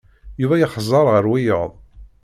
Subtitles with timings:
[0.41, 1.71] Yuba yexẓer ɣer wiyaḍ.